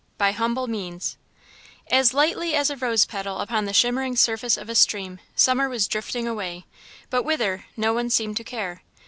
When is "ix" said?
0.03-0.07